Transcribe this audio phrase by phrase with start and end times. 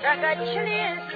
[0.00, 0.70] 这个麒麟
[1.10, 1.14] 星，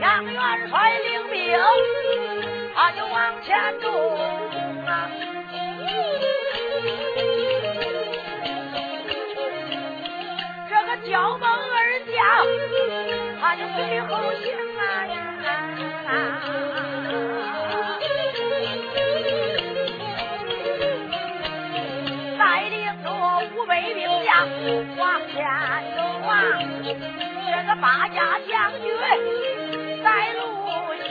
[0.00, 0.36] 杨元
[0.68, 1.38] 帅领兵，
[2.74, 3.48] 他就往前
[3.80, 3.84] 冲
[4.86, 4.90] 啊！
[10.68, 11.78] 这个焦猛二
[12.10, 12.18] 将，
[13.40, 14.08] 他就随后
[14.42, 14.44] 行
[14.76, 16.10] 啊！
[24.98, 25.42] 往前
[25.96, 26.32] 走啊！
[26.84, 28.84] 这个八家将军
[30.04, 30.40] 在路
[31.02, 31.08] 行，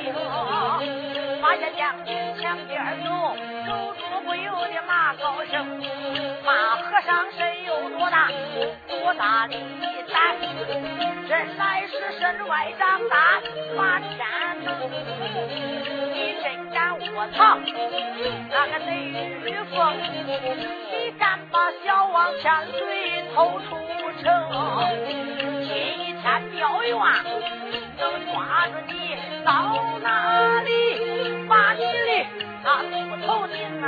[1.41, 3.09] 八家将军墙边走，
[3.65, 5.81] 手足不由得骂高声，
[6.45, 8.29] 骂和尚身有多大，
[8.87, 9.55] 多大的
[10.13, 10.37] 胆，
[11.27, 13.41] 真乃是身外长大
[13.75, 14.17] 马天
[14.63, 14.67] 能，
[17.19, 17.59] 你真敢卧藏
[18.49, 18.91] 那个雷
[19.43, 19.77] 玉凤，
[20.55, 22.79] 你敢把小王千岁
[23.35, 23.75] 偷出
[24.21, 24.25] 城？
[25.65, 25.67] 今
[26.21, 26.95] 天庙院
[27.97, 28.33] 能抓
[28.67, 28.93] 住你
[29.43, 29.49] 到
[30.01, 30.67] 哪里？
[31.49, 31.87] 把你的
[32.63, 32.93] 那秃
[33.25, 33.85] 头拧啊！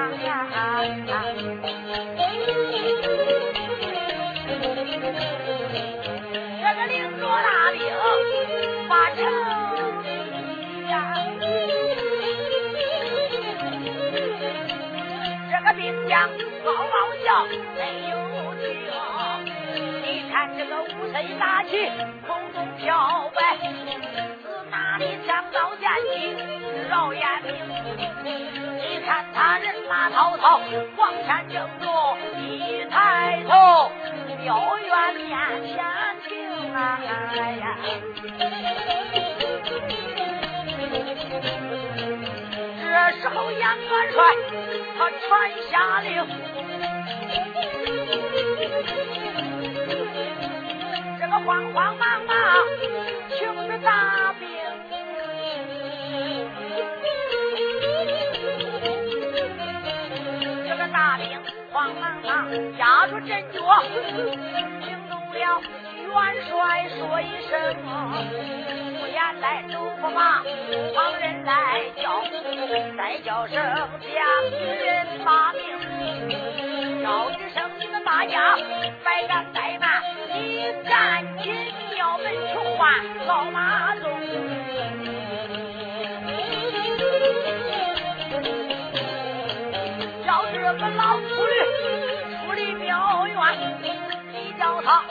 [6.59, 7.79] 这个领着大兵
[8.89, 9.19] 把城
[15.91, 16.29] 这个兵将
[16.63, 17.27] 嗷嗷叫
[17.75, 18.15] 没有
[18.55, 18.63] 停。
[20.01, 21.69] 你看这个五色大旗
[22.25, 23.65] 空中飘摆，是
[24.69, 26.13] 哪里枪刀剑戟
[26.89, 27.51] 绕眼明？
[28.77, 30.61] 你看他人马滔滔
[30.97, 31.85] 往前正走，
[32.39, 33.91] 一抬头
[34.43, 35.27] 庙院面
[35.75, 35.83] 前。
[36.73, 36.77] 哎
[37.59, 37.75] 呀！
[42.91, 44.21] 这时候杨元帅
[44.97, 46.27] 他传下令，
[51.17, 52.35] 这个慌慌忙忙
[53.29, 54.45] 请着大兵，
[60.67, 61.39] 这个大兵
[61.71, 62.29] 慌忙忙
[62.77, 63.57] 压住阵脚，
[64.81, 65.61] 惊动了。
[66.11, 67.53] 元帅说一声，
[68.99, 70.43] 不言来走不忙，
[70.93, 72.21] 旁人来叫，
[72.97, 74.19] 再叫声将
[74.51, 74.59] 军
[75.23, 75.59] 把命，
[77.01, 78.57] 叫一声你们大家
[79.05, 81.55] 百敢怠慢，你赶紧
[81.97, 82.91] 叫门去换
[83.25, 84.11] 老马宗，
[90.25, 91.53] 叫这个老秃驴
[92.45, 93.35] 出离庙院，
[94.33, 95.03] 你叫他。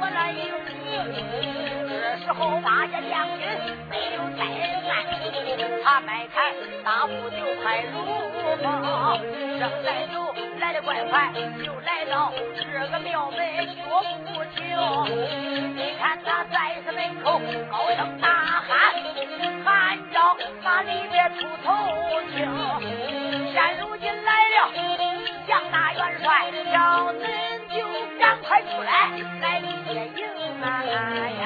[0.00, 0.74] 我来迎你，
[1.88, 1.92] 这
[2.24, 3.46] 时候八家将军
[3.88, 4.42] 没有怠
[4.88, 4.90] 慢，
[5.84, 6.36] 他迈开
[6.82, 7.94] 大步就快如
[8.58, 8.62] 风，
[9.60, 10.14] 正在走
[10.58, 11.30] 来的怪快，
[11.64, 13.38] 就来到这个庙门
[13.76, 14.58] 脚不停。
[15.76, 16.54] 你看他在
[16.84, 17.40] 这门口
[17.70, 18.28] 高声大
[18.66, 18.70] 喊，
[19.64, 20.18] 喊着
[20.62, 21.66] 那里边出头
[22.32, 22.34] 青。
[23.52, 24.56] 现如今来了
[25.46, 27.43] 杨大元帅，叫恁。
[28.46, 29.10] 快出来，
[29.40, 30.26] 来接应
[30.60, 31.42] 啊呀！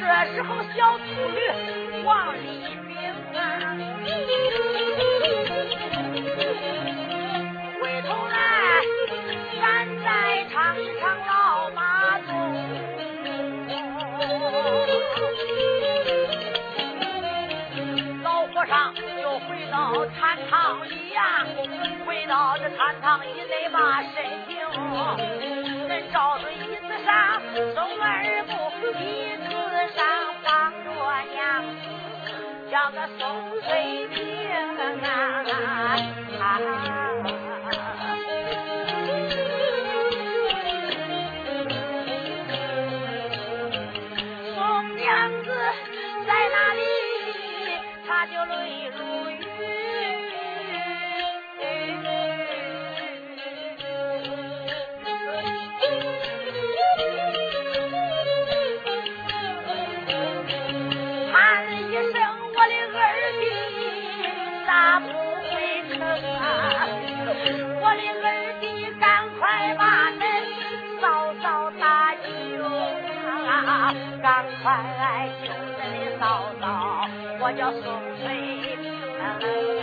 [0.00, 0.02] 这
[0.34, 1.38] 时候小秃驴
[2.04, 2.40] 往里
[2.88, 2.90] 禀
[3.38, 3.40] 啊，
[7.80, 8.34] 回头来。
[9.60, 9.62] 咱
[10.02, 10.06] 再
[10.50, 12.30] 唱一唱老马宗，
[18.22, 19.00] 老和尚就
[19.40, 21.46] 回到禅堂里呀，
[22.26, 24.12] 到这禅堂里内把身
[24.46, 24.56] 停，
[25.88, 27.40] 人照着椅子上
[27.74, 28.06] 松二
[28.46, 28.52] 步，
[28.98, 29.02] 椅
[29.36, 29.48] 子
[29.96, 30.00] 上
[30.42, 30.90] 放着
[31.32, 31.74] 娘子，
[32.70, 33.20] 叫个宋
[33.62, 34.16] 翠萍
[35.04, 35.06] 啊。
[36.38, 37.11] 宋
[74.22, 76.64] 赶快救人的嫂嫂，
[77.40, 77.82] 我叫宋
[78.22, 78.22] 翠
[79.40, 79.81] 萍。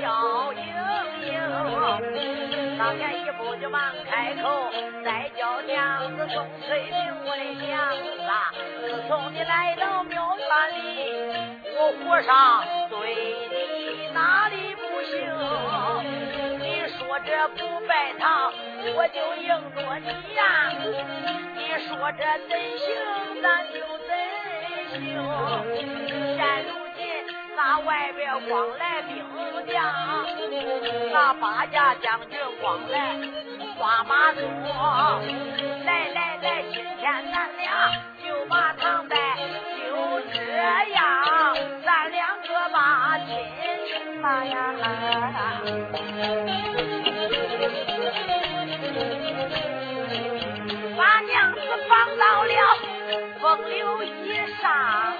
[0.00, 0.62] 笑盈
[1.26, 1.30] 盈，
[2.78, 3.80] 上前一步就忙
[4.10, 4.70] 开口，
[5.04, 6.94] 再叫娘子宋翠萍，
[7.26, 8.00] 我的娘子，
[8.80, 10.80] 自从你来到庙院里，
[11.76, 12.96] 我和尚对
[13.50, 15.20] 你哪里不行？
[16.60, 16.64] 你
[16.96, 18.52] 说这不拜堂，
[18.96, 20.72] 我就应着你呀、
[21.56, 22.88] 你说这怎行，
[23.42, 23.74] 咱就
[24.08, 24.10] 怎
[24.92, 24.98] 行。
[26.38, 26.70] 山路
[27.62, 29.22] 那外边光来兵
[29.70, 29.84] 将，
[31.12, 33.18] 那八家将军光来
[33.76, 34.40] 抓马祖，
[35.84, 37.92] 来来来，今天咱俩
[38.24, 39.36] 就把唐拜，
[39.76, 40.40] 就这
[40.94, 41.54] 样，
[41.84, 44.74] 咱两个把亲把呀。
[50.96, 52.54] 把娘子放到了
[53.38, 55.12] 风流衣上。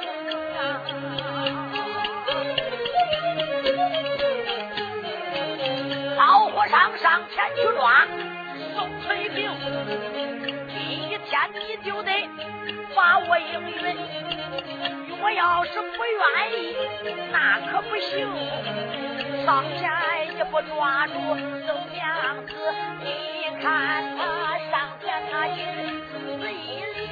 [7.00, 8.06] 上前去抓
[8.75, 9.50] 宋翠萍，
[10.69, 10.75] 第
[11.09, 12.12] 一天你就得
[12.95, 13.97] 把我应允，
[15.23, 16.21] 我要是不愿
[16.52, 16.76] 意，
[17.33, 18.28] 那可不行。
[19.47, 19.90] 上前
[20.37, 21.12] 一步抓住
[21.66, 22.52] 宋娘子，
[23.02, 23.07] 你
[23.62, 23.64] 看
[24.19, 25.57] 他上前他一
[26.04, 26.11] 死
[26.52, 26.52] 一
[27.00, 27.09] 灵，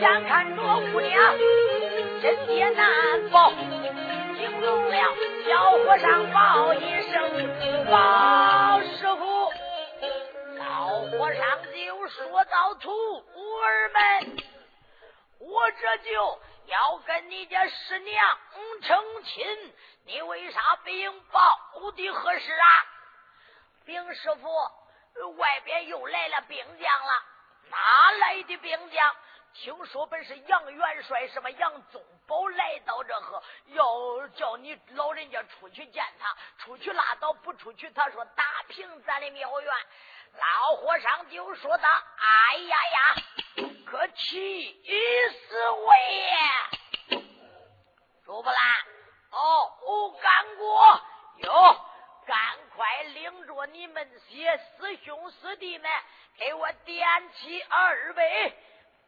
[0.00, 0.58] 眼看着
[0.92, 1.14] 姑娘
[2.28, 3.50] 真跌难报，
[4.36, 4.96] 惊动了
[5.46, 9.50] 小和尚报一声报师傅，
[10.58, 14.36] 老和尚就说道：“徒儿们。”
[15.40, 18.38] 我这就要跟你家师娘
[18.82, 21.40] 成亲，你为啥禀报
[21.92, 22.68] 的何事啊？
[23.86, 24.50] 禀师傅，
[25.38, 27.24] 外边又来了兵将了。
[27.70, 27.78] 哪
[28.20, 29.16] 来的兵将？
[29.54, 39.72] 听说本是杨元帅什么杨宗保来到这河，要叫你老人家出去见他，出去拉倒，不出去，他说打平咱的庙院。
[40.34, 41.88] 老和尚就说道
[42.20, 43.16] ：“哎呀呀，
[43.86, 44.78] 可气
[45.32, 47.18] 死我也！
[48.26, 48.56] 朱不兰，
[49.30, 51.00] 哦，干过
[51.38, 51.80] 哟，
[52.26, 52.36] 赶
[52.76, 55.90] 快领着你们些师兄师弟们，
[56.36, 58.54] 给我点起二杯，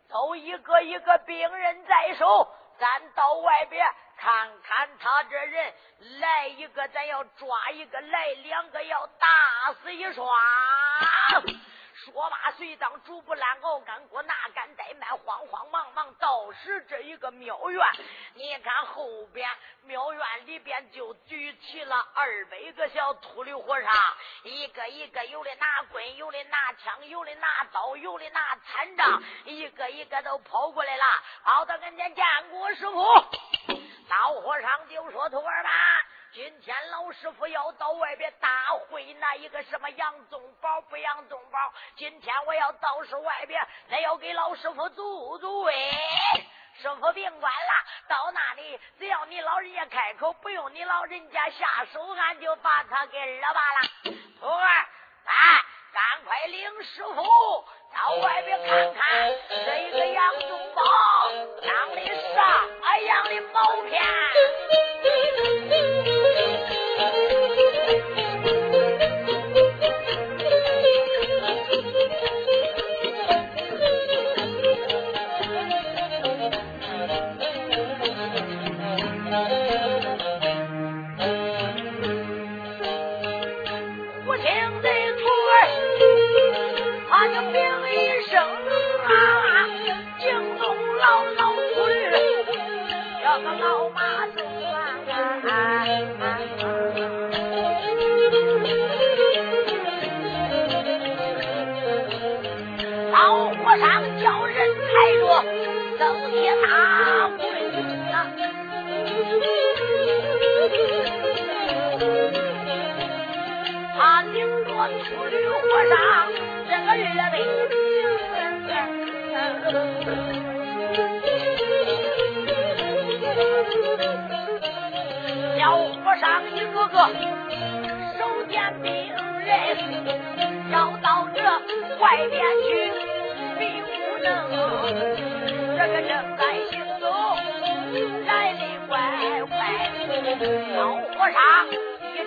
[0.08, 2.48] 都一个一个兵刃在手，
[2.80, 5.75] 咱到外边看看他这人，
[6.18, 9.28] 来一个咱要抓一个，来两个要打
[9.82, 10.26] 死一双。
[12.04, 15.11] 说罢，随当主不烂熬干锅，哪敢怠慢？
[15.19, 17.87] 慌慌忙忙到时这一个庙院，
[18.35, 19.49] 你看后边
[19.83, 23.92] 庙院里边就举起了二百个小秃驴和尚，
[24.45, 31.04] 一个一个有的拿棍，有的拿枪，有的拿刀，有的拿残杖，一个一个都跑过来了，
[31.45, 33.02] 跑到跟前见过师傅。
[34.09, 35.71] 老和尚就说：“徒儿吧。”
[36.32, 38.49] 今天老师傅要到外边大
[38.88, 41.58] 会，那一个什么杨宗保不杨宗保？
[41.96, 45.75] 今天我要到是外边，那要给老师傅助助威。
[46.80, 47.72] 师傅别管了，
[48.08, 54.14] 到那里只要你老人家开口，不用你老人家下手，俺就把他给惹罢了。
[54.38, 54.68] 徒儿，
[55.25, 55.34] 来，
[55.92, 57.14] 赶快领师傅
[57.92, 60.84] 到外边看看这一个杨宗保
[61.62, 64.00] 养的啥样的毛片。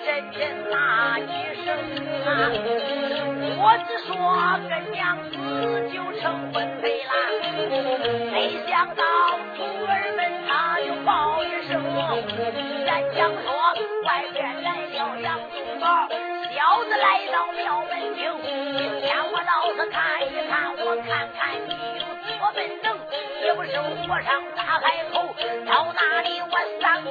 [0.06, 1.24] 阵阵骂一
[1.64, 1.68] 声
[2.26, 2.52] 啊！
[3.56, 4.12] 我只说
[4.68, 5.34] 个娘子
[5.94, 7.12] 就成婚配了，
[8.32, 8.36] 没
[8.68, 9.04] 想到
[9.56, 11.82] 徒儿们他就报一声，
[12.86, 13.48] 咱讲说
[14.04, 16.08] 外边来了杨宗保，
[16.52, 18.32] 小子来到庙门厅，
[18.78, 22.98] 今天我老子看一看，我看看你有多本能，
[23.42, 24.84] 一不生我上大海
[25.14, 25.34] 口，
[25.66, 27.03] 到哪里我三。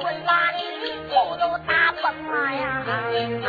[2.21, 2.91] 妈呀啊
[3.43, 3.47] 啊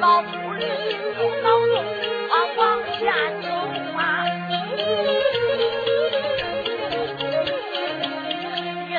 [0.00, 1.72] 老妇人心中恼怒
[2.28, 2.58] 慌忙
[2.98, 3.40] 下一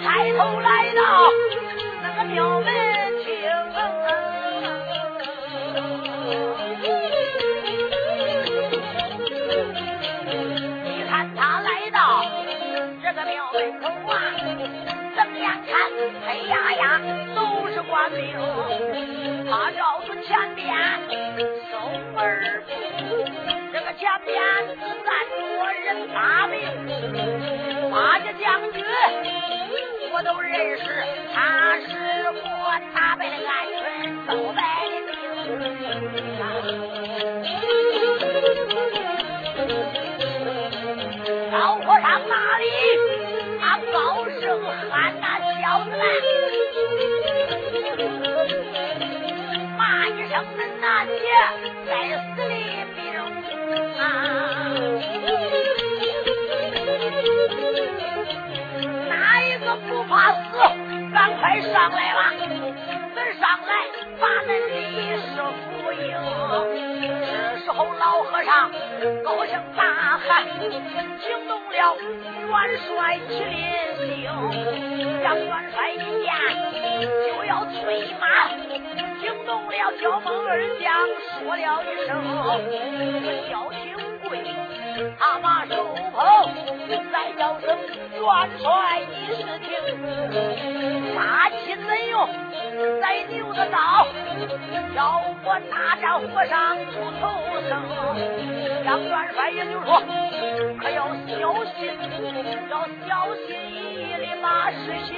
[0.03, 1.01] 抬头来到
[13.51, 14.15] 回头啊，
[15.13, 15.69] 睁眼看，
[16.25, 17.01] 黑压压
[17.35, 18.33] 都是官兵，
[19.49, 20.65] 他绕出前边
[21.69, 21.77] 守
[22.15, 22.63] 门，
[23.73, 24.39] 这个前边
[25.03, 25.35] 站着
[25.83, 26.55] 人把兵，
[27.91, 28.85] 八戒将军
[30.13, 30.83] 我都认识，
[31.35, 31.89] 他是
[32.31, 32.47] 我
[32.95, 33.83] 打败的安顺
[34.27, 35.13] 走败的兵。
[36.39, 36.43] 啊
[41.51, 42.63] 高和尚哪里？
[43.91, 44.43] 高声
[44.89, 45.25] 喊那
[45.61, 46.03] 小子来，
[49.77, 50.33] 骂一声
[50.79, 51.09] 那些
[51.87, 52.41] 该死的
[52.95, 52.99] 兵
[53.97, 54.01] 啊！
[59.09, 59.11] 哪
[59.41, 60.37] 一个不怕死？
[61.13, 62.19] 赶快上来吧，
[63.15, 63.71] 恁上来
[64.19, 64.73] 把恁的
[65.17, 65.29] 师
[65.61, 66.05] 傅赢！
[67.73, 68.69] 后老和尚
[69.23, 71.95] 高声大喊，惊动了
[72.47, 73.55] 元帅麒麟
[73.97, 74.25] 星，
[75.23, 76.27] 杨元帅一见
[77.25, 78.23] 就要催马，
[79.21, 80.49] 惊动了焦猛二
[80.79, 80.93] 将，
[81.39, 82.09] 说了一声
[83.49, 83.95] ：“小心！”
[84.27, 84.43] 跪，
[85.19, 85.73] 他把手
[86.13, 86.15] 捧
[87.11, 88.25] 再叫声元
[88.59, 89.69] 帅，你是听。
[91.15, 92.13] 打起子哟，
[93.01, 94.07] 再扭得刀，
[94.95, 97.21] 要我大战火上出头
[97.67, 97.71] 生。
[98.83, 100.01] 杨元帅也就说，
[100.79, 101.79] 可要小心，
[102.69, 102.73] 要
[103.07, 103.09] 小
[103.45, 105.09] 心翼翼地把事情。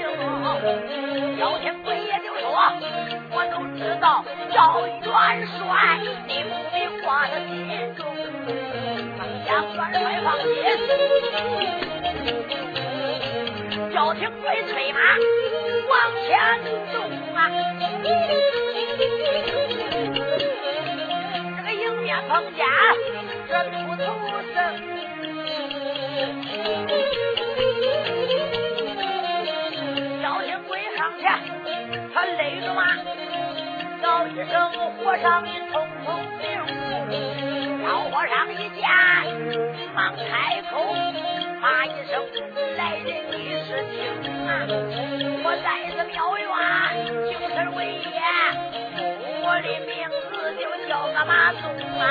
[1.39, 2.51] 姚天贵也就说，
[3.31, 8.01] 我都知道，叫元帅，你不必挂在心中。
[9.53, 10.49] 将元帅放心，
[13.93, 14.99] 叫廷贵催马
[15.87, 15.93] 往
[16.25, 16.25] 前
[16.91, 16.97] 走
[17.35, 17.37] 啊！
[21.55, 22.65] 这个迎面碰见
[23.47, 24.01] 这秃头
[24.55, 24.57] 生，
[30.19, 31.23] 叫廷贵上前，
[32.11, 32.81] 他勒住马，
[34.01, 34.51] 叫一声
[34.97, 36.07] ：“和尚，你聪聪
[36.39, 36.43] 明。”
[37.83, 38.81] 老和尚一见，
[39.93, 40.71] 忙开口
[41.61, 42.23] 骂一声
[42.77, 43.99] ：“来人，你是听
[44.47, 44.49] 啊！
[45.43, 46.47] 我在这庙院
[47.27, 48.07] 就是为爷，
[49.43, 49.91] 我的名
[50.29, 51.61] 字就叫个马宗
[51.99, 52.01] 啊！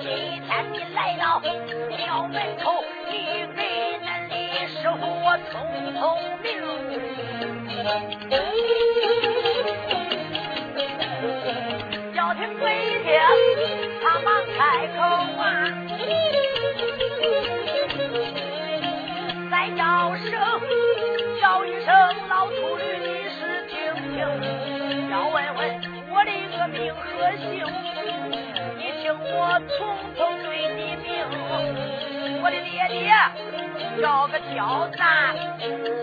[0.00, 0.04] 今
[0.42, 1.40] 天你来到
[1.88, 3.12] 庙门口，你
[3.54, 3.60] 给
[4.00, 4.34] 恁的
[4.66, 5.54] 师傅我通
[6.00, 6.00] 通
[6.42, 6.46] 明。”
[33.96, 35.34] 爹叫个刁难，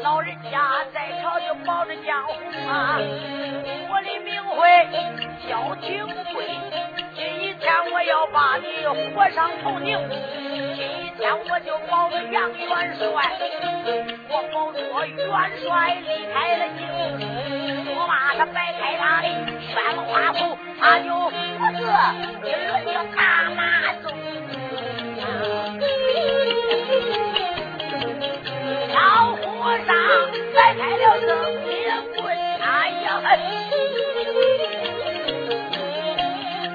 [0.01, 2.33] 老人家在朝就保着江湖
[2.67, 2.97] 啊，
[3.89, 4.57] 我的名讳。
[5.47, 6.47] 叫廷贵，
[7.13, 7.23] 今
[7.59, 8.65] 天我要把你
[9.13, 9.99] 火上头拧。
[10.73, 10.81] 今
[11.17, 13.05] 天我就保着杨元帅，
[14.29, 15.19] 我保着元
[15.61, 16.81] 帅离开了营。
[17.93, 19.27] 说罢，他摆开他的
[19.67, 19.73] 宣
[20.05, 21.33] 花布，他就扶
[21.73, 21.83] 着
[22.47, 23.21] 一轮叫大
[29.87, 31.29] 老和尚摆开了正
[31.65, 31.71] 铁
[32.15, 32.23] 棍，
[32.61, 33.07] 哎呀！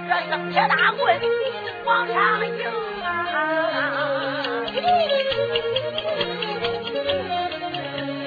[0.09, 1.21] 这生铁大棍
[1.85, 2.15] 往上
[2.47, 2.67] 迎
[3.03, 3.07] 啊！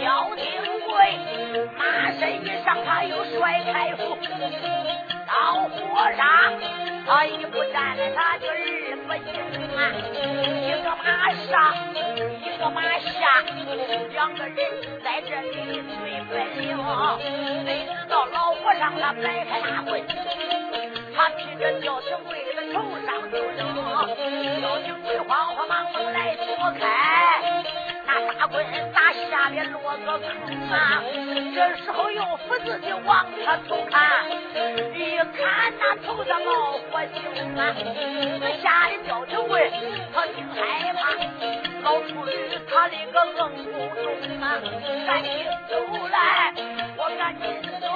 [0.01, 0.41] 萧廷
[0.87, 0.89] 贵
[1.77, 1.81] 马
[2.19, 3.39] 身一上，他又甩
[3.71, 3.99] 开斧，
[5.31, 5.77] 到火
[6.17, 6.27] 上
[7.07, 9.33] 他一不站，他就二不行
[9.77, 9.79] 啊！
[10.67, 11.51] 一个马上，
[11.95, 13.43] 一个马下，
[14.11, 14.57] 两个人
[15.03, 16.77] 在这里对本领，
[17.65, 19.89] 谁知道老和尚他摆开大棍。
[21.15, 23.59] 他披着吊廷贵的头上就扔，
[24.59, 26.45] 吊廷贵慌慌忙忙来躲
[26.79, 26.83] 开，
[28.13, 30.29] 那大棍打下边落个坑
[30.69, 31.01] 啊！
[31.55, 34.29] 这时候又扶自己往他头看，
[34.93, 37.23] 一看那头上冒火星
[37.57, 37.73] 啊！
[38.61, 39.71] 吓得吊廷贵
[40.13, 41.15] 他挺害怕，
[41.83, 42.31] 老秃驴
[42.69, 44.59] 他的个愣不动啊！
[45.07, 45.31] 赶紧
[45.69, 45.75] 走
[46.09, 46.53] 来，
[46.97, 47.87] 我赶紧走。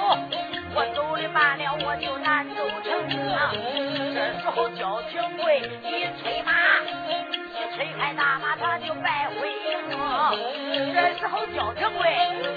[0.74, 2.88] 我走的慢了，我就难走成
[3.34, 3.52] 啊！
[4.14, 8.96] 这时候焦廷贵一催马，一催开大马，他就。
[10.96, 12.08] 这时候焦廷贵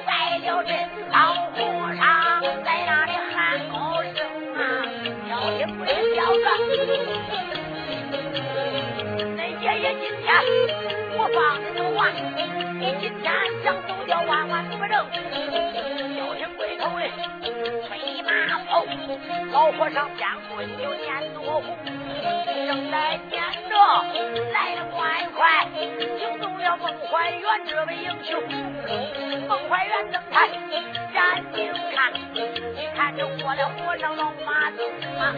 [0.05, 0.73] 败了阵，
[1.11, 1.57] 老和
[1.93, 4.15] 尚在那里喊高声
[4.55, 4.57] 啊！
[5.27, 5.83] 焦廷贵
[6.15, 6.39] 小子，
[9.35, 10.25] 恁爷爷今天
[11.17, 12.01] 我放你走啊！
[12.79, 13.27] 你今天
[13.61, 14.95] 想走掉，万万不能！
[16.89, 17.29] 焦廷
[17.87, 18.19] 贵头里。
[19.51, 21.77] 老和尚见棍就念多红，
[22.67, 23.75] 正在念着，
[24.53, 25.67] 来的快快，
[26.17, 28.41] 惊动了孟怀远这位英雄。
[29.47, 30.49] 孟怀远登台，
[31.13, 34.81] 站定看，一看就过了和尚老马子
[35.19, 35.33] 啊，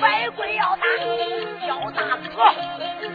[0.00, 0.86] 百跪要打，
[1.66, 2.36] 叫大哥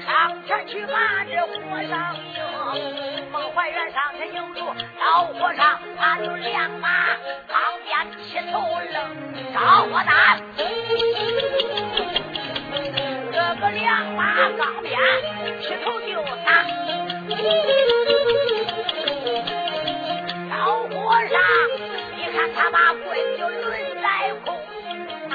[0.06, 3.32] 上前去把这和尚迎。
[3.32, 4.66] 孟怀远上前迎住
[5.00, 6.90] 老和尚，他就亮马，
[7.64, 8.60] 钢鞭劈头
[8.92, 8.96] 愣
[9.54, 10.12] 照火打
[13.32, 14.22] 这个两把
[14.58, 14.92] 钢鞭
[15.62, 16.12] 劈头就
[16.44, 16.50] 打
[20.50, 20.54] 照
[20.90, 20.94] 火
[21.30, 21.40] 上
[22.18, 23.02] 你看他把棍
[23.38, 23.72] 就抡
[24.02, 24.06] 在
[24.44, 24.60] 空
[25.30, 25.32] 当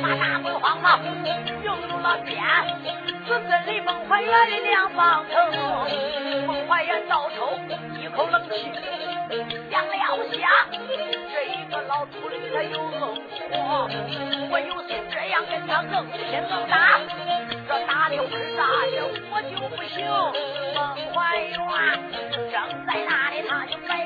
[0.00, 0.86] 把大伯黄毛
[1.64, 2.95] 用住了鞭
[3.26, 5.50] 只跟离孟怀远的两方疼，
[6.46, 7.58] 孟怀远倒抽
[8.00, 8.70] 一口冷气。
[9.68, 9.92] 想了
[10.32, 10.48] 想，
[11.32, 13.16] 这一个老秃驴他有怒
[13.50, 13.88] 火，
[14.48, 17.00] 我有心这样跟他硬拼硬打，
[17.66, 18.62] 这打的会大
[18.92, 20.06] 这我就不行。
[20.76, 20.78] 孟
[21.12, 21.58] 怀远
[22.52, 22.54] 正
[22.86, 24.05] 在那里，他就摆，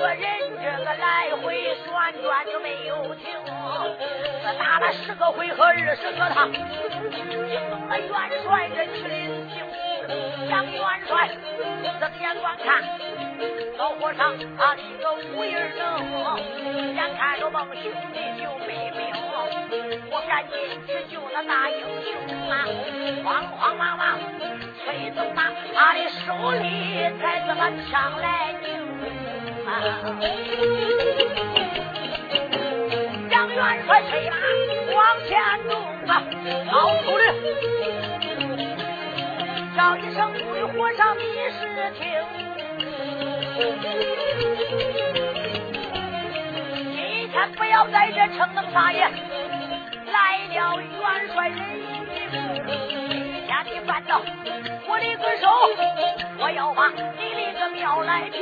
[0.00, 0.24] 个人
[0.56, 3.28] 这个来回旋转就没有停。
[4.58, 6.58] 打了十个回合，二十个趟，惊
[7.70, 8.08] 动了元
[8.42, 9.62] 帅这麒麟精。
[10.48, 11.28] 杨元帅
[12.00, 12.82] 睁眼观看，
[13.76, 15.84] 老和尚他一个无影能，
[16.94, 19.00] 眼看着孟兄弟就没命。
[20.10, 22.10] 我赶紧去救那大英雄
[22.50, 22.66] 啊！
[23.22, 24.18] 慌慌忙忙
[24.82, 26.64] 催走马，他的手里
[27.20, 28.68] 才这么枪来拧！
[33.30, 34.36] 杨元帅催马
[34.94, 35.30] 往前
[35.68, 35.70] 走
[36.06, 36.10] 啊，
[36.70, 37.22] 老秃驴
[39.76, 41.20] 叫一声秃驴和尚，你
[41.50, 41.60] 是
[41.98, 42.00] 听。
[46.94, 48.98] 今天不要在这逞能撒野，
[50.06, 50.18] 来
[50.54, 51.58] 了元帅人
[53.62, 54.24] 今天你犯到我
[54.98, 55.46] 的棍手，
[56.38, 57.02] 我要把你
[57.34, 58.40] 那个庙来平。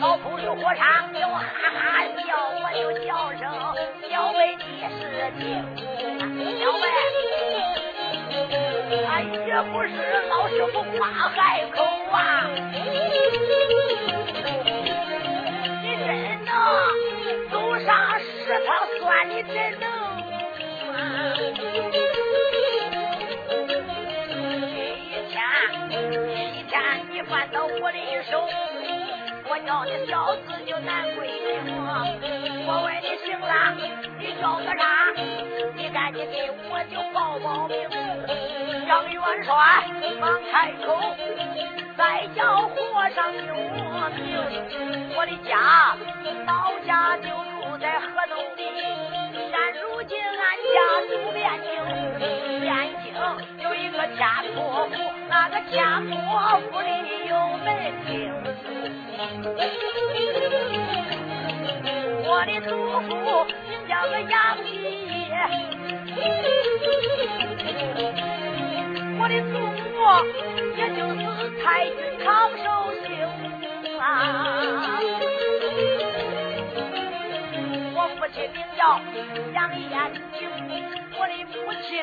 [0.00, 3.40] 老秃驴和尚就哈哈笑，我就叫声
[4.10, 4.62] 小辈你
[5.00, 5.00] 是
[5.38, 5.64] 听，
[6.60, 6.84] 小辈，
[9.06, 9.88] 俺也不是
[10.28, 12.44] 老师傅夸海口啊。
[15.82, 16.08] 你真
[16.44, 16.50] 能
[17.50, 18.68] 走上食堂
[19.00, 19.90] 算你真能。
[27.32, 27.98] 天你犯到我的
[28.30, 28.46] 手，
[29.48, 31.28] 我叫你小子就难归
[31.64, 31.74] 命。
[32.66, 33.72] 我问你姓啥？
[34.18, 34.84] 你叫个啥？
[35.74, 37.74] 你赶紧给我就报报名。
[38.86, 39.50] 杨元帅
[40.20, 41.00] 忙开口，
[41.96, 42.76] 再叫和
[43.14, 44.20] 尚听我名。
[45.16, 45.96] 我的家
[46.46, 46.52] 老
[46.86, 48.60] 家就住在河东地，
[49.32, 50.76] 现如今俺家
[51.08, 53.01] 住汴京。
[54.02, 54.94] 个家托付，
[55.28, 56.12] 那个家托
[56.72, 56.86] 府里
[57.28, 57.68] 有门
[58.04, 58.10] 厅。
[62.24, 62.70] 我的祖
[63.02, 63.10] 父
[63.68, 64.70] 名叫个杨继
[65.06, 65.30] 业
[69.20, 69.94] 我的祖母
[70.76, 71.20] 也就是
[71.62, 72.26] 太君长
[72.58, 72.64] 寿
[73.06, 73.08] 星
[74.00, 74.02] 啊。
[78.32, 78.98] 父亲名叫
[79.52, 79.90] 杨延
[80.32, 80.48] 景，
[81.18, 82.02] 我的母亲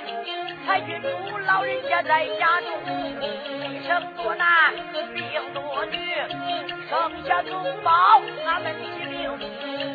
[0.64, 1.08] 蔡郡主
[1.40, 2.70] 老人家在家中
[3.20, 4.72] 一生多男，
[5.16, 5.98] 病多女，
[6.88, 9.32] 生下宗宝，俺们疾病。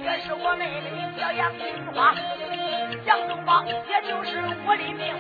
[0.03, 2.13] 这是我妹妹名叫杨金花，
[3.07, 5.15] 杨宗宝也就是我的命。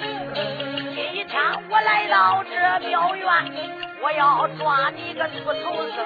[0.97, 3.25] 今天我来到这庙院。
[4.05, 6.05] 我要抓你个秃头僧，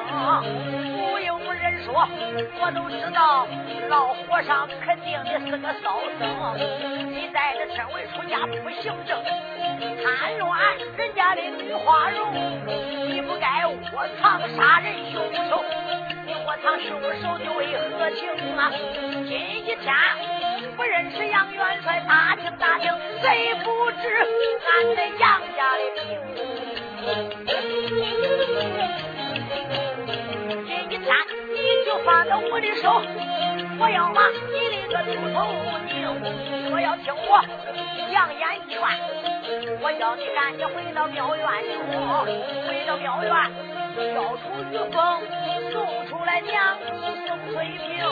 [1.11, 2.07] 不用人说，
[2.63, 3.45] 我都知道
[3.89, 6.23] 老和尚肯定你是个骚僧。
[7.11, 9.19] 你在这身为出家不行正，
[9.99, 12.33] 贪乱人家的女花容，
[13.11, 15.65] 你不该窝藏杀人凶手。
[16.25, 17.37] 你窝藏凶手。
[17.39, 18.71] 的为何情啊？
[19.27, 19.35] 今
[19.67, 19.93] 一天
[20.77, 25.83] 不认识杨元帅，打听打听，谁不知俺在杨家的
[30.67, 31.07] 这一天
[31.55, 33.03] 你就放到我的手，
[33.79, 34.35] 我要把你
[34.71, 35.37] 那个秃头
[35.87, 35.95] 拧，
[36.73, 37.31] 我要听我
[38.13, 38.75] 杨延劝，
[39.81, 41.71] 我叫你赶紧回到庙院里，
[42.67, 43.33] 回到庙院
[44.15, 44.43] 叫出
[44.73, 44.97] 玉凤，
[45.73, 45.77] 送
[46.09, 46.85] 出来娘子
[47.27, 48.03] 宋翠萍，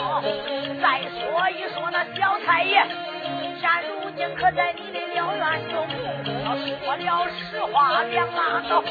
[0.81, 2.85] 再说一说那小太爷，
[3.59, 5.87] 现如今可在你的庙院中。
[6.45, 8.81] 要说了实话，两拉倒；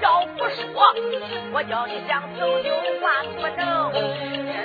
[0.00, 0.94] 要不说，
[1.52, 3.92] 我叫你想走就万不能。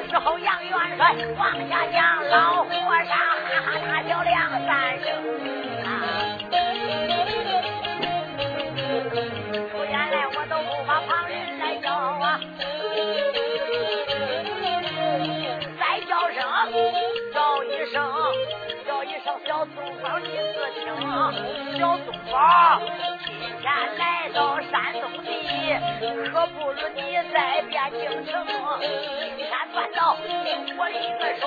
[0.10, 5.69] 这时候，杨元帅往下讲，老和尚哈哈大笑两三声。
[19.46, 20.84] 小松宝，你自听，
[21.78, 22.82] 小松宝
[23.26, 23.28] 今
[23.62, 23.66] 天
[23.98, 25.28] 来到山东地，
[26.32, 27.02] 可不如你
[27.34, 28.46] 在汴京城。
[28.80, 28.86] 今
[29.38, 30.18] 天断到
[30.78, 31.44] 我一个手，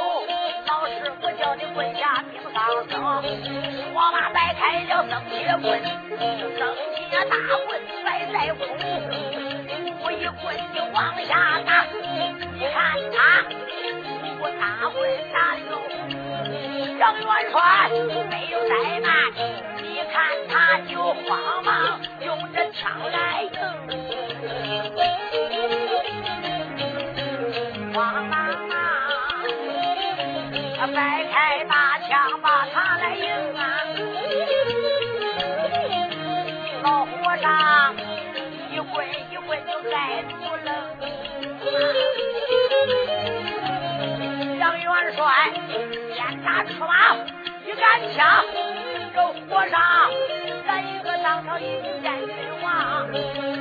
[0.66, 2.92] 老师傅叫你跪下顶上僧。
[3.92, 5.82] 说罢摆开了生铁棍，
[6.58, 6.60] 生
[6.96, 7.70] 铁大棍
[8.04, 8.60] 摆在空，
[10.02, 10.42] 我一棍
[10.74, 11.30] 就往下
[11.66, 11.70] 打。
[12.54, 12.76] 你看
[13.12, 13.18] 他，
[14.40, 14.98] 我打棍
[15.32, 15.72] 打的够。
[17.02, 17.90] 杨元帅
[18.30, 19.10] 没有怠慢，
[19.82, 24.31] 你看他就慌忙用这枪来迎，
[44.72, 45.52] 杨元帅。
[46.44, 47.14] 打出马，
[47.64, 48.42] 一杆枪，
[49.12, 49.78] 这和尚
[50.66, 53.06] 咱一个当朝一见君王，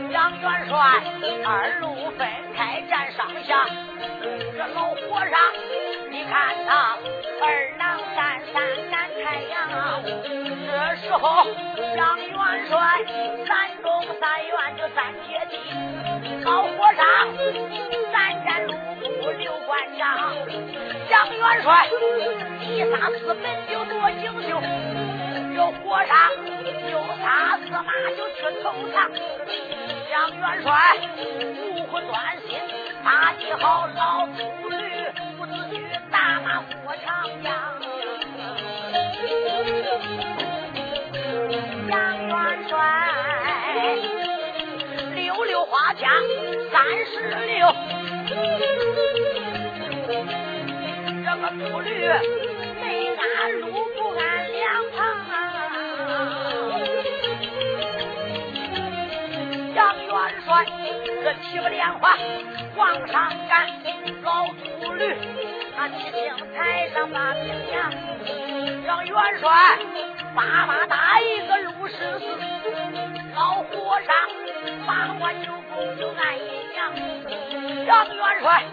[0.10, 1.04] 杨元帅
[1.46, 3.66] 二路分开站上下，
[4.58, 5.38] 这老和尚，
[6.10, 6.98] 你看他
[7.42, 7.44] 二
[7.78, 10.04] 郎担三杆太阳。
[10.04, 11.46] 这时候
[11.98, 13.04] 杨元帅
[13.46, 15.60] 三中三院就三阶梯，
[16.46, 17.04] 老和尚
[18.14, 20.36] 三战路虎刘关张，
[21.22, 21.86] 杨元帅
[22.62, 24.60] 一杀四门就夺锦绣，
[25.54, 26.12] 这和尚
[26.90, 28.98] 又杀司马就去投降。
[30.10, 30.98] 杨元帅
[31.76, 32.58] 无魂断心，
[33.06, 34.76] 打击好老秃驴，
[35.38, 37.54] 不自去打马过长江。
[41.88, 41.94] 杨
[42.26, 42.34] 元
[42.68, 42.74] 帅
[45.14, 46.10] 溜溜花枪
[46.72, 47.76] 三十六，
[51.52, 52.08] 这个秃驴
[52.82, 55.00] 没按路不按两旁。
[59.76, 60.10] 杨元
[60.46, 60.66] 帅
[61.22, 62.18] 这七个连环
[62.78, 63.68] 往上赶，
[64.24, 65.14] 老秃驴
[65.76, 66.22] 他七星
[66.56, 67.92] 台上把兵将，
[68.86, 69.52] 杨元帅
[70.34, 72.26] 八八打一个陆十四，
[73.36, 74.16] 老和尚
[74.88, 76.40] 把我九宫就按一
[76.74, 76.80] 讲，
[77.88, 78.64] 杨元帅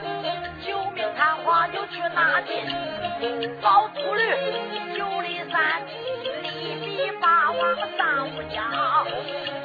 [0.64, 2.66] 救命探花就去拿金，
[3.62, 4.23] 老秃驴
[4.97, 5.87] 九里山
[6.42, 6.47] 力
[6.85, 8.64] 比八王上五江，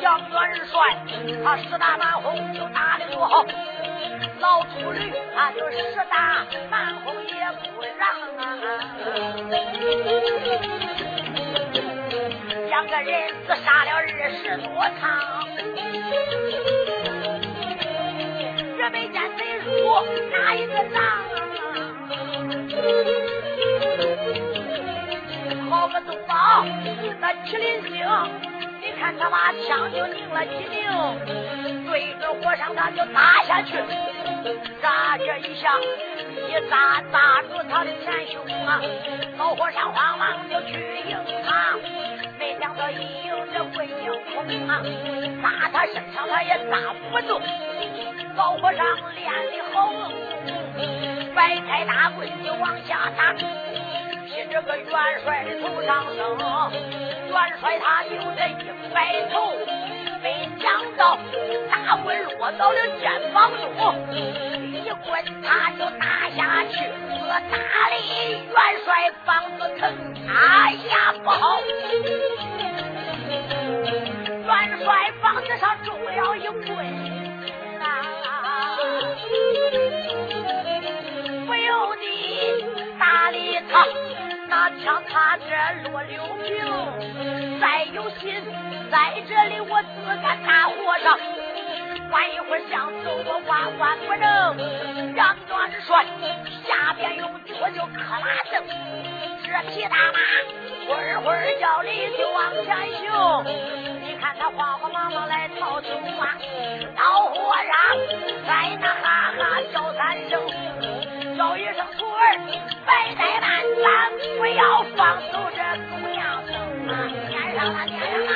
[0.01, 0.97] 杨元帅
[1.43, 3.45] 他十大满红就打的多好，
[4.39, 8.41] 老秃驴他就十大满红也不让啊。
[12.67, 14.67] 两个人自杀了二十多
[14.99, 15.01] 场，
[18.83, 19.69] 这没见谁输
[20.29, 20.99] 哪一个仗？
[25.69, 26.65] 好个东宝，
[27.21, 28.05] 那麒麟星，
[29.03, 33.75] 看他把枪就拧了几拧，对着火上他就打下去，
[34.81, 38.79] 扎这一下一扎扎住他的前胸啊，
[39.37, 41.75] 老和尚慌忙就去迎他。
[42.39, 44.81] 没想到一迎这鬼影空啊，
[45.43, 46.77] 打他身上他也打
[47.11, 47.41] 不动。
[48.37, 48.85] 老和尚
[49.15, 49.91] 练的好，
[51.35, 53.33] 摆开大棍就往下打，
[54.65, 54.89] 个元
[55.23, 56.37] 帅的头上生。
[57.29, 58.61] 元帅他就这一
[58.93, 59.53] 摆头，
[60.21, 60.63] 没想
[60.97, 61.17] 到
[61.69, 66.75] 大棍落到了肩膀中，一棍他就打下去，
[67.09, 67.95] 这大力
[68.43, 69.81] 元帅膀子疼，
[70.27, 71.59] 哎呀不好！
[74.45, 74.51] 元
[74.83, 77.02] 帅膀子上中了一棍
[84.69, 88.41] 枪他这落六平，再有心
[88.91, 89.87] 在这里我自
[90.21, 90.73] 干大和
[91.03, 91.17] 尚，
[92.11, 94.23] 晚一会儿想走我万万不能。
[95.15, 96.05] 杨元帅
[96.65, 98.63] 下边用脚就磕拉正，
[99.43, 100.19] 这匹大马
[100.87, 103.01] 会会叫里就往前行。
[104.05, 106.37] 你看他慌慌忙忙来逃走啊！
[106.97, 107.73] 老和尚
[108.47, 109.41] 在那哈哈
[109.73, 110.41] 叫三声，
[111.37, 112.37] 叫一声徒儿，
[112.85, 113.49] 白怠慢，
[113.81, 113.85] 咱
[114.37, 115.57] 不要放走这
[115.89, 116.53] 姑娘生
[116.87, 116.91] 啊！
[117.27, 118.31] 天上啊天上他！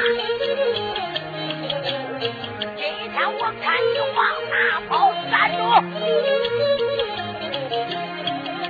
[2.76, 2.80] 今
[3.12, 4.56] 天我看你往哪
[4.90, 4.92] 跑，
[5.30, 5.60] 站住！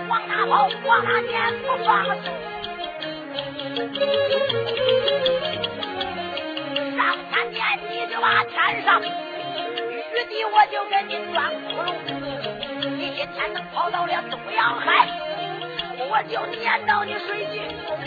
[0.09, 0.51] 往哪跑？
[0.85, 1.33] 往哪撵？
[1.61, 2.11] 不放手！
[6.97, 7.57] 上天撵
[7.89, 9.05] 你就把天上，玉
[10.27, 11.87] 帝我就给你钻窟窿。
[13.17, 15.07] 你今天能跑到了东洋海，
[15.97, 17.97] 我就撵到你水晶宫。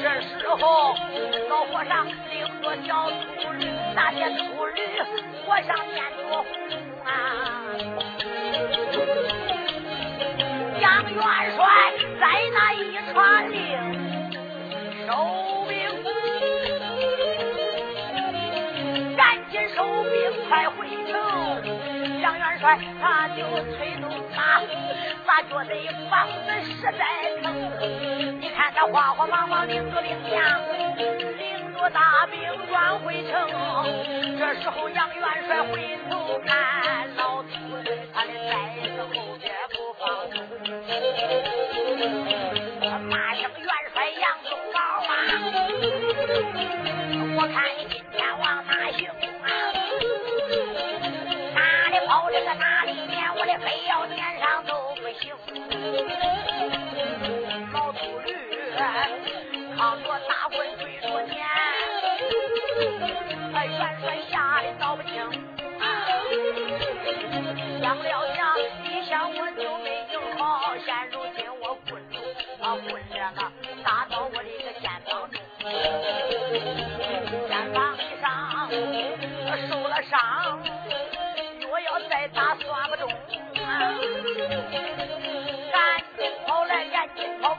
[0.00, 0.96] 这时候
[1.50, 4.80] 老和尚领着小秃驴，那些秃驴
[5.44, 6.42] 和尚面着红
[7.04, 7.06] 啊。
[10.80, 11.20] 杨元
[11.54, 13.60] 帅在那一传令，
[15.06, 15.12] 收
[15.68, 15.74] 兵。
[19.18, 21.12] 赶紧收兵快回城，
[22.22, 23.42] 杨元帅他就
[23.76, 23.94] 催
[25.26, 25.74] 咋觉得
[26.10, 26.98] 房子实在
[27.42, 27.46] 疼？
[28.40, 30.38] 你看他慌慌忙忙领着兵将，
[30.96, 33.32] 领着大兵转回城。
[34.38, 37.33] 这时候杨元帅回头看，老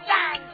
[0.05, 0.44] 干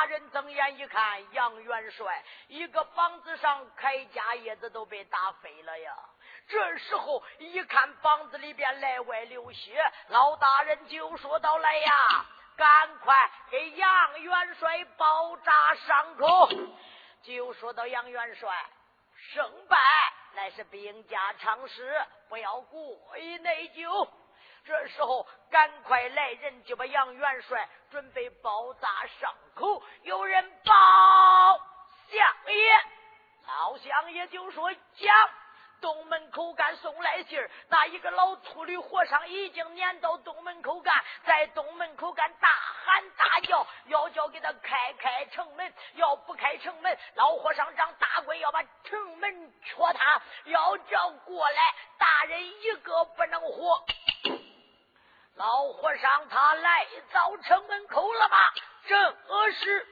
[0.00, 5.94] 大人睁眼一看，杨元帅一个膀子上铠甲叶子都被打飞了呀。
[6.48, 11.92] 这时候一看膀子里边内外流血，老大人就说道：“来呀！”
[12.56, 16.48] 赶快给杨元帅包扎伤口。
[17.22, 18.50] 就说到杨元帅
[19.34, 19.76] 胜败
[20.32, 21.94] 乃是兵家常事，
[22.30, 24.08] 不要过于内疚。
[24.62, 28.88] 这时候赶快来人，就把杨元帅准备包扎
[29.20, 29.82] 伤口。
[30.02, 30.72] 有人报
[32.10, 32.80] 相爷，
[33.46, 35.30] 老相爷就说讲。
[35.80, 42.48] 东门口干送来信儿，那一个老秃驴和尚已经撵到东门口干，在东门口干大
[42.84, 53.82] 喊大叫，要叫给他开开城门，要不开城门，老和尚长大鬼要把城门戳塌，要叫过来，大人一个不能活。
[55.40, 58.36] 老和尚他来到城门口了吗？
[58.86, 59.16] 正
[59.54, 59.86] 是。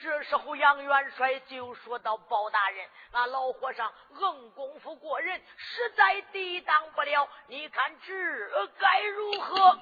[0.00, 7.28] 这时候，杨元帅就说到：“包大人，那老和尚硬功夫过人，实在抵挡不了。
[7.48, 9.78] 你看这该如何？”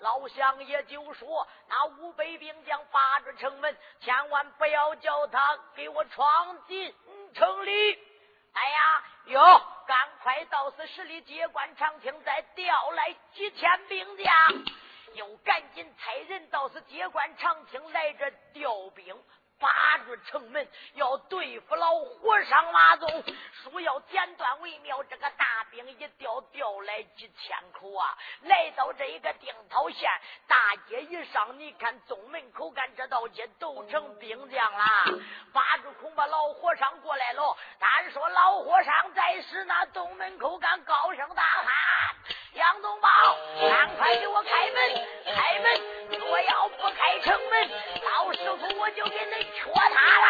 [0.00, 6.94] 老乡也就说：“那五百兵将把住城门，千万不要叫他给我闯进
[7.34, 7.92] 城里。”
[8.54, 14.34] 哎呀，哟，赶快到此十里街关长亭，再调来几千兵将，
[15.14, 19.16] 又赶紧差人到此街关长亭来这调兵。
[19.58, 23.24] 把住城门，要对付老和尚马宗，
[23.62, 25.02] 说要剪断为妙。
[25.04, 28.16] 这个大兵一调，调来几千口啊！
[28.42, 30.10] 来到这一个定陶县
[30.46, 30.56] 大
[30.88, 35.04] 街一上，你看东门口干这道街都成兵将啦。
[35.52, 37.56] 把住恐怕老和尚过来了。
[37.78, 41.66] 单说老和尚在时，那东门口干高声大喊
[42.52, 43.08] ：“杨东宝，
[43.70, 45.06] 赶快给我开门！
[45.24, 45.85] 开门！
[46.10, 47.68] 我要不开城门，
[48.02, 49.80] 到时候我就给你。”戳他
[50.20, 50.26] 了！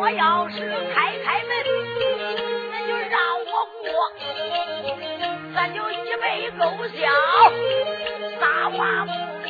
[0.10, 0.56] 要是
[0.94, 1.50] 开开门，
[2.70, 3.50] 那就让我
[3.82, 3.86] 过。
[6.58, 7.00] 勾销，
[8.40, 9.12] 撒花不
[9.44, 9.46] 明。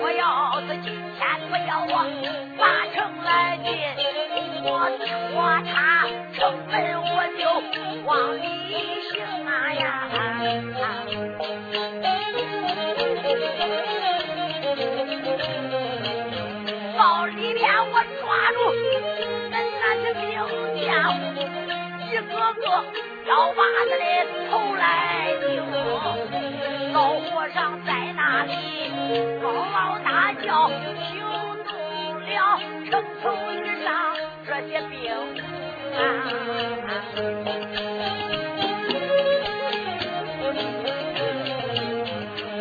[0.00, 0.22] 我要
[0.60, 0.86] 是今
[1.16, 1.92] 天不叫我
[2.56, 2.62] 八
[2.94, 3.26] 成来
[3.64, 3.66] 进，
[4.62, 4.66] 我
[5.00, 5.04] 戳
[5.66, 5.74] 他
[22.62, 23.06] 将，一个个。
[23.26, 23.92] 要把他的
[24.48, 25.60] 头来拧，
[26.92, 28.52] 老和尚在那里
[29.42, 31.20] 高嗷大叫，惊
[31.64, 31.74] 动
[32.20, 33.90] 了城头以上
[34.46, 34.94] 这些兵
[35.96, 35.98] 啊！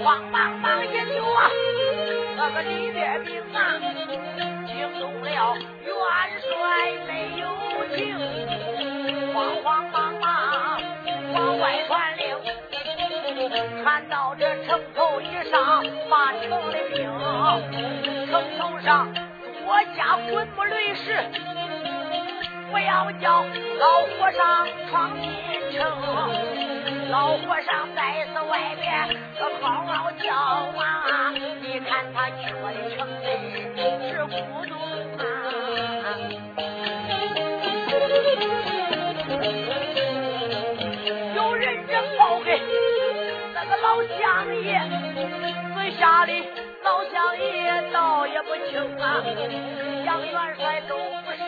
[0.04, 1.40] 慌忙忙也就啊，
[2.36, 3.80] 那个里边兵啊，
[4.66, 5.56] 惊动了
[9.66, 10.80] 慌忙忙
[11.34, 11.58] 往。
[11.58, 12.38] 外传令，
[13.84, 17.10] 传到这城头以上，把城的兵，
[18.30, 21.18] 城头上多加滚木雷石，
[22.72, 23.44] 不要叫
[23.80, 25.32] 老和尚闯进
[25.74, 25.82] 城。
[27.10, 31.34] 老和尚在此外边可嗷嗷叫啊！
[31.62, 33.18] 你看他缺的城门
[34.10, 34.36] 是孤
[34.68, 34.74] 独
[35.18, 35.24] 啊！
[43.96, 44.78] 老乡爷，
[45.74, 46.44] 私下里
[46.84, 49.24] 老乡爷倒也不轻啊，
[50.06, 51.40] 杨元帅都不是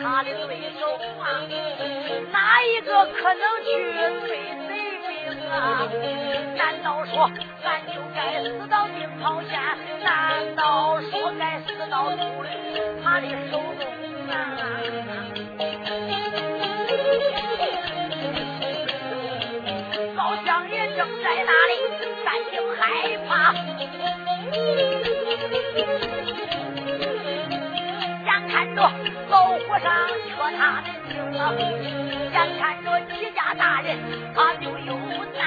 [0.00, 0.86] 他的对手
[1.20, 1.42] 啊，
[2.30, 3.66] 哪一个可能去
[4.20, 4.38] 追
[4.68, 4.70] 贼
[5.08, 5.90] 兵啊？
[6.56, 7.28] 难道说
[7.64, 9.58] 俺就该死到定陶县？
[10.04, 12.48] 难道说该死到秃驴
[13.02, 13.82] 他的手中
[14.30, 14.54] 啊？
[20.98, 21.72] 正在那里
[22.24, 22.82] 咱就害
[23.28, 23.54] 怕，
[28.24, 28.82] 眼看着
[29.30, 31.40] 老和尚缺他的命啊，
[32.32, 33.96] 眼看着齐家大人
[34.34, 34.98] 他就有
[35.38, 35.40] 难，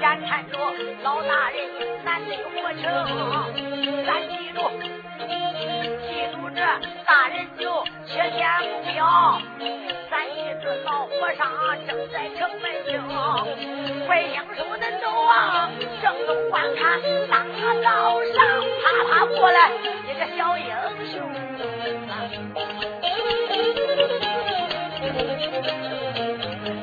[0.00, 0.56] 眼看着
[1.02, 1.58] 老大人
[2.04, 2.86] 难得活成，
[4.06, 4.58] 咱记住，
[5.32, 6.60] 记住这
[7.06, 9.40] 大人就切见目标。
[10.10, 11.42] 咱一只老和尚
[11.86, 12.92] 正在城门厅，
[14.06, 15.70] 快英雄的走啊，
[16.02, 17.32] 正东观看，当
[17.82, 18.36] 道上
[18.82, 19.70] 啪啪过来
[20.06, 20.66] 一个小英
[21.10, 21.14] 雄，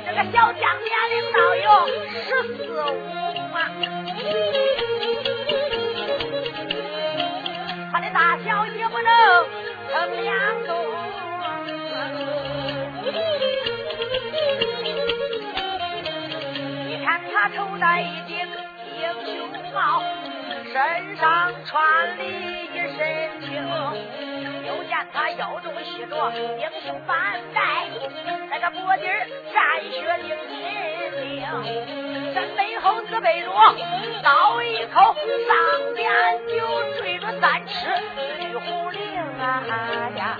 [0.05, 1.67] 这个小将年龄倒有
[2.11, 2.25] 十
[2.57, 2.93] 四五
[3.53, 3.57] 啊，
[8.19, 9.09] 大小也不能
[9.89, 10.35] 成两
[10.67, 10.75] 栋。
[16.85, 18.35] 你看他头戴一顶
[18.99, 20.03] 英雄帽，
[20.65, 22.99] 身上穿的一身
[23.39, 23.47] 轻，
[24.89, 27.87] 见他腰中系着英雄板带，
[28.49, 29.05] 在这脖颈
[29.53, 30.57] 沾血淋金
[31.21, 33.51] 钉，身背后自背着
[34.23, 35.13] 刀一口，
[35.47, 36.11] 上边
[36.47, 36.57] 就
[36.97, 37.87] 坠着三尺
[38.39, 38.97] 绿红绫
[39.39, 39.63] 啊
[40.17, 40.37] 呀！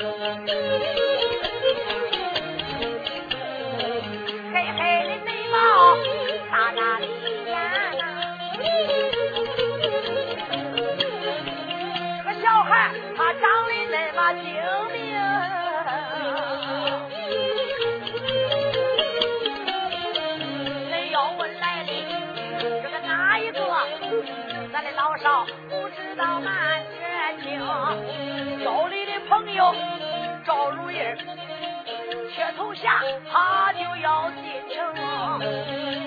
[32.82, 34.78] 下，他就要进城。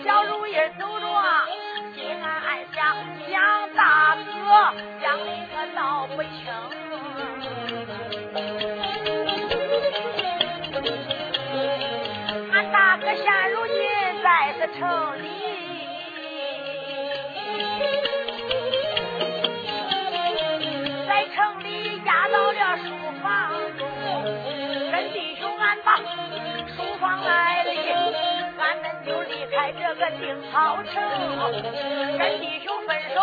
[0.04, 1.06] 小如意走着，
[1.94, 2.96] 心暗暗想：
[3.28, 3.32] 想
[3.74, 4.22] 大哥，
[5.00, 6.22] 想你可闹不
[29.94, 30.94] 这个定陶城，
[32.18, 33.20] 跟弟兄分手，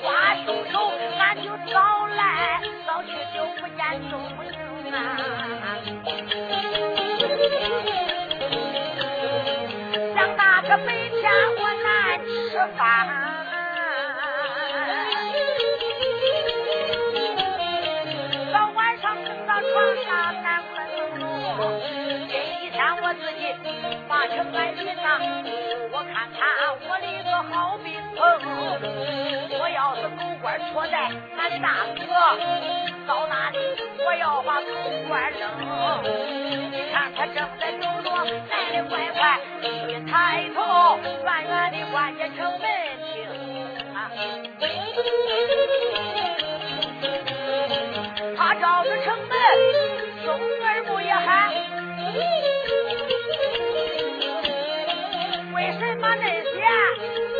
[0.00, 4.50] 花凶手，俺就早来早去就不见踪影
[4.90, 4.96] 啊！
[10.14, 11.86] 想那个白天我难
[12.24, 12.80] 吃饭，
[18.50, 20.51] 到晚上躺到床上。
[23.14, 23.40] 自己
[24.08, 25.20] 把城安人呐，
[25.92, 26.40] 我看看
[26.88, 28.20] 我的一个好兵朋，
[29.60, 30.96] 我要是狗官戳在
[31.36, 32.02] 俺大哥
[33.06, 33.58] 到哪里，
[34.04, 34.66] 我要把狗
[35.08, 35.40] 官扔。
[36.70, 38.08] 你看他正在走路，
[38.50, 39.20] 来的快快，
[39.62, 42.64] 一抬头，远远的关见城门
[43.12, 43.12] 厅
[43.94, 43.98] 啊，
[48.36, 49.30] 他照着城门。
[50.24, 50.38] 松
[56.16, 56.54] 那些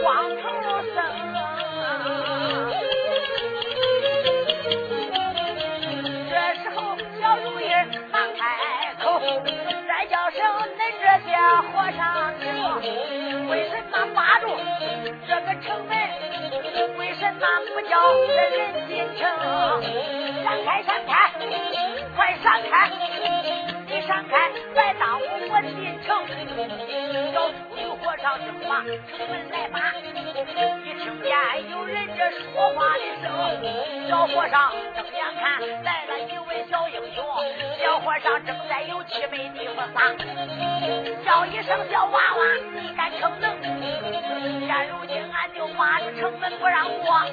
[0.02, 0.42] 光头
[0.94, 0.96] 生？
[6.30, 6.76] 这时候
[7.20, 7.62] 小如意
[8.10, 8.40] 忙开
[9.02, 9.04] 口，
[9.86, 10.38] 再叫声
[10.78, 11.30] 恁这些
[11.68, 12.00] 和尚
[12.40, 12.44] 听，
[13.48, 14.44] 为什么把住
[15.26, 15.92] 这个城门？
[16.98, 17.44] 为什么
[17.74, 19.20] 不叫人进城？
[20.42, 21.12] 闪开，闪开！
[22.14, 22.90] 快闪开！
[23.86, 26.08] 你闪开，别耽误我进城。
[27.32, 28.92] 小秃驴和尚正往城
[29.28, 29.92] 门来把，
[30.84, 31.30] 一听见
[31.70, 33.24] 有人这说话的声，
[34.08, 37.24] 小和尚睁眼看来了一位小英雄。
[37.80, 40.12] 小和尚正在有气没地方撒，
[41.24, 42.42] 叫一声小娃娃，
[42.74, 43.56] 你敢逞能？
[44.66, 47.24] 现如今俺就把这城门不让过。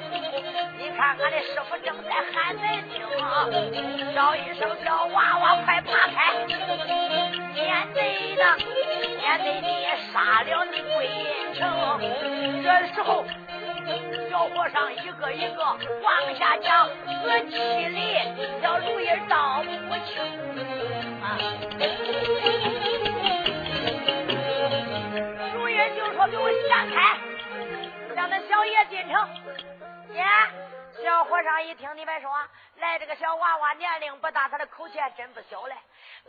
[0.78, 4.69] 你看俺的师傅正在喊门听，叫一声。
[4.84, 6.16] 小娃娃，快爬开！
[7.54, 8.00] 免得
[8.36, 8.42] 的，
[9.18, 9.68] 免得你
[10.12, 11.60] 杀了你归阴城。
[12.62, 13.24] 这时候，
[14.30, 15.78] 小和尚一个一个往
[16.38, 17.10] 下讲，死
[17.50, 17.56] 气
[17.88, 17.98] 里
[18.62, 20.10] 叫如意道不清
[21.22, 21.24] 啊。
[25.54, 27.18] 如意就说：“给我闪开，
[28.14, 29.28] 让那小爷进城。”
[30.14, 30.22] 爷，
[31.02, 32.48] 小和尚一听，你别说。
[32.76, 35.76] 来，这个小娃娃年龄不大，他的口气还真不小嘞。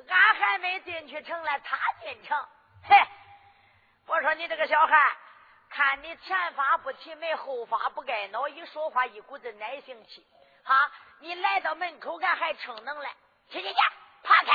[0.08, 2.48] 俺还没进去城嘞，他进城。
[2.84, 2.96] 嘿，
[4.08, 5.12] 我说你这个小孩，
[5.70, 10.26] 看你前发不齐眉，后发不盖脑，一说话一股子奶性气。
[10.64, 13.10] 哈，你来到门口，俺还逞能嘞。
[13.50, 13.80] 去去去，
[14.24, 14.52] 爬开！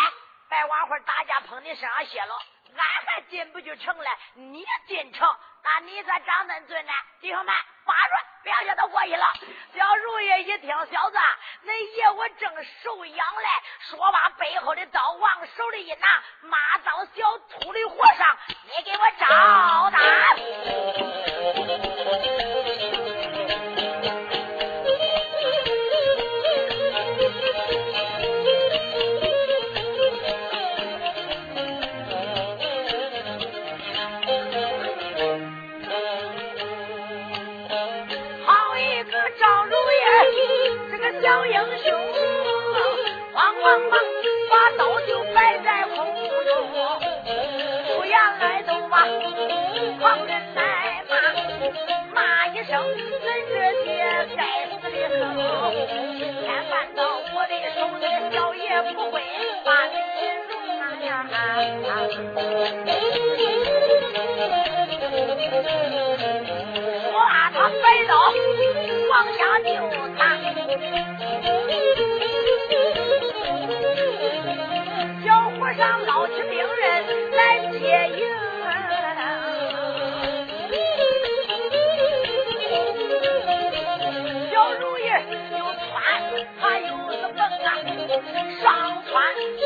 [0.48, 2.38] 别晚会打架碰你身上血了。
[2.74, 5.36] 俺还进不去城嘞，你进城，
[5.66, 6.92] 啊你咋长恁尊呢？
[7.20, 7.54] 弟兄们。
[7.84, 9.24] 八转，不要叫他过去了。
[9.72, 11.16] 小如意一听，小子，
[11.64, 12.52] 恁爷我正
[12.82, 13.48] 受养嘞。
[13.88, 19.28] 说把，背后的刀往手里一拿，马刀小秃驴和尚，你给我招
[22.40, 22.45] 打。
[41.26, 41.52] 小英
[41.82, 41.90] 雄，
[43.34, 43.98] 慌慌忙
[44.48, 45.96] 把刀就摆在空
[46.44, 46.54] 中，
[47.96, 48.98] 不言来都把
[49.98, 51.18] 旁人来骂，
[52.14, 53.26] 骂一声恁这
[53.82, 53.88] 些
[54.36, 57.02] 该死的猴，今天办到
[57.34, 58.62] 我的手，这小爷
[58.92, 59.20] 不会
[59.64, 59.94] 把你
[60.46, 61.10] 容啊呀！
[67.02, 67.12] 说
[67.52, 68.14] 他摆刀
[69.10, 69.68] 往下就
[70.16, 70.35] 打。
[75.24, 78.20] 小和尚捞起病人来接应，
[84.52, 85.00] 小如意
[85.50, 85.88] 又窜，
[86.60, 87.66] 他又是蹦啊，
[88.62, 88.64] 上
[89.04, 89.10] 窜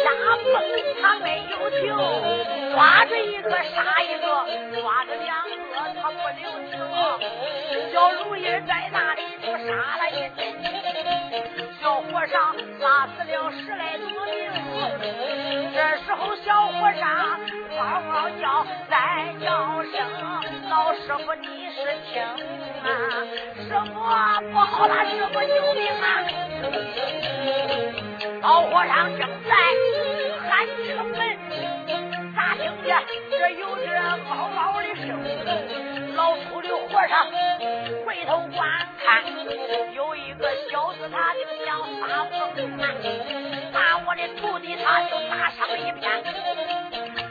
[0.05, 0.07] 下
[0.53, 0.55] 蹦，
[1.03, 1.81] 他没有停，
[2.73, 4.27] 抓着一个杀一个，
[4.81, 5.51] 抓着两个
[6.01, 6.41] 他不留
[6.71, 6.73] 情。
[7.93, 10.70] 小如意在那里就杀了一阵。
[12.21, 14.37] 和尚杀死了十来多名，
[15.73, 17.41] 这时候小和尚
[17.79, 19.95] 嗷嗷叫，再叫声
[20.69, 21.81] 老师傅你是
[22.13, 22.23] 听
[22.85, 22.87] 啊，
[23.57, 23.95] 师傅
[24.53, 26.05] 不好了，师傅救命啊！
[28.43, 29.55] 老和尚正在
[30.47, 31.19] 喊城门，
[32.37, 32.99] 咋听见
[33.31, 33.87] 这有这
[34.29, 35.09] 嗷嗷的声？
[36.21, 37.31] 老秃驴和尚
[38.05, 39.25] 回头观看，
[39.95, 41.41] 有一个小子他就。
[42.07, 42.33] 大风
[42.79, 42.85] 啊，
[43.73, 46.23] 把我的徒弟他就打伤一片，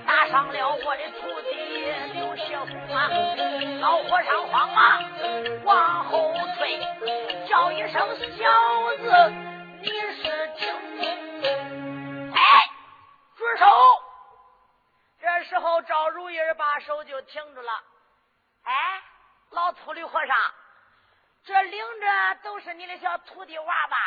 [0.07, 1.51] 打伤了我的徒弟
[2.13, 3.11] 刘血红啊！
[3.79, 5.03] 老和尚慌忙
[5.65, 6.79] 往后退，
[7.47, 7.93] 叫一声
[8.39, 8.49] 小
[9.03, 9.33] 子，
[9.81, 10.73] 你是听？
[12.33, 12.41] 哎，
[13.37, 13.65] 住手！
[15.21, 17.71] 这时候赵如意把手就停住了。
[18.69, 19.01] 哎，
[19.49, 20.37] 老秃驴和尚，
[21.43, 23.97] 这领着都是你的小徒弟娃吧？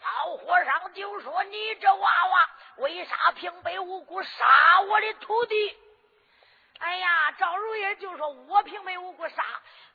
[0.00, 5.78] 老和尚就说：“你这娃娃为啥平白无故杀我的徒弟？”
[6.78, 9.42] 哎呀，赵如意就说：“我平白无故杀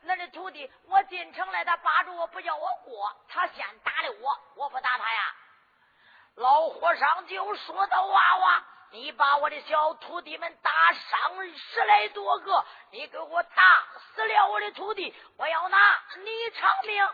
[0.01, 5.35] 那的徒弟，我进城来，他扒住我不叫我过，他先打的我，我不打他呀。”
[6.35, 13.63] 老和尚就说道：“娃娃，你把我的小徒弟们打伤十来多个，你给我打
[14.13, 15.77] 死了我的徒弟，我要拿
[16.17, 17.07] 你偿命。”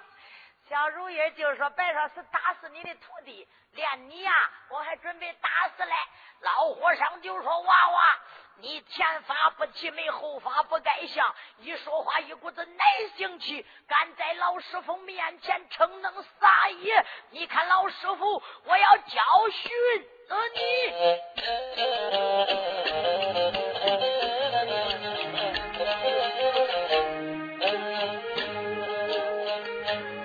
[0.68, 4.32] 小如意就说：“白说是打死你的徒弟，连你呀，
[4.70, 5.96] 我还准备打死嘞。”
[6.42, 8.20] 老和尚就说：“娃娃，
[8.58, 17.06] 你前发不齐眉，后发不盖相，一说话一股子耐性气，敢在老师傅面前逞能撒野。
[17.30, 20.10] 你看老师傅，我要教训
[20.54, 20.58] 你。”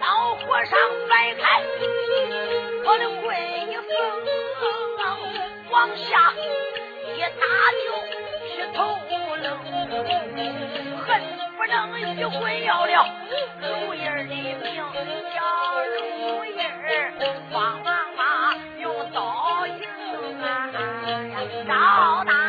[0.00, 0.76] 到火上
[1.08, 1.62] 摆开
[2.84, 3.36] 我的棍
[3.70, 3.86] 一锋，
[5.70, 6.32] 往下
[7.14, 7.44] 一打
[7.84, 7.86] 就
[8.42, 8.44] 劈
[8.74, 8.98] 头
[9.36, 9.44] 扔，
[10.98, 11.00] 恨
[11.56, 11.72] 不能
[12.16, 13.06] 一棍要了
[13.60, 14.76] 如意儿的命，
[15.34, 15.38] 叫
[15.84, 17.12] 如意儿
[17.52, 17.82] 慌
[22.02, 22.41] 好打，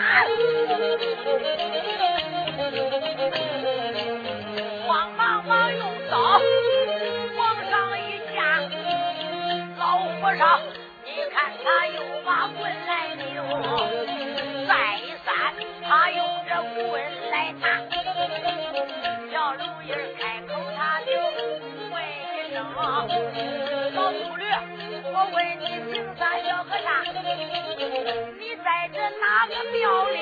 [29.73, 30.15] 庙里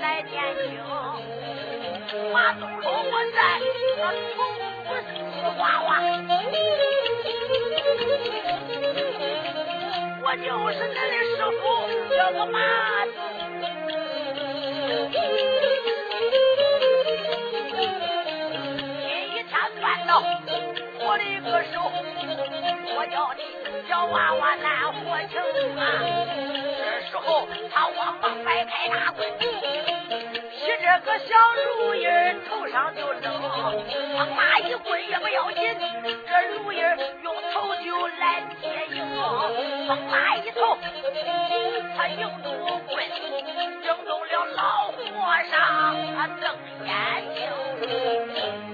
[0.00, 0.66] 来念经？”
[2.32, 3.38] 马东说：“我在
[3.98, 3.98] 那
[4.32, 4.38] 崇福
[4.94, 5.88] 寺娃娃。”
[10.22, 11.62] 我就是恁的师傅，
[12.16, 12.54] 叫个马
[15.12, 15.14] 今
[19.34, 20.10] 一天办到
[21.06, 21.80] 我的个手，
[22.96, 23.40] 我叫你
[23.88, 25.38] 小娃娃难活情
[25.78, 25.80] 啊！
[26.76, 29.46] 这时候他慌忙摆开大棍，劈
[30.82, 32.04] 这个小如意
[32.48, 33.24] 头上就扔，
[34.18, 35.78] 他骂一棍也不要紧，
[36.26, 36.80] 这如意
[37.22, 38.96] 用头就来接应。
[39.86, 40.76] 风马一头，
[41.96, 42.50] 他迎住
[42.88, 42.98] 棍，
[43.80, 44.98] 惊动了老和
[45.48, 45.54] 尚，
[46.16, 46.44] 他瞪
[46.84, 46.90] 眼
[47.32, 48.65] 睛。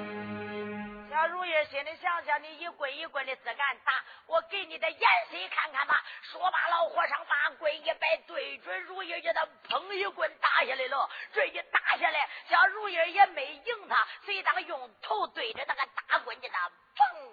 [1.67, 5.01] 心里想想，你一棍一棍的自敢打，我给你的眼
[5.31, 6.05] 色看看吧。
[6.23, 11.11] 说罢，老和尚把棍一摆，对准如意，给他砰一棍打下来了。
[11.33, 17.31] 这一打下来，小如意也没赢他，随当用头对着那个大棍，给他砰。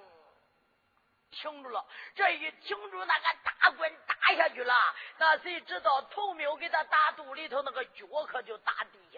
[1.32, 4.76] 停住了，这一停住，那个大棍打下去了，
[5.18, 9.09] 那谁知道头没有给他打肚里头，那个脚可就打地，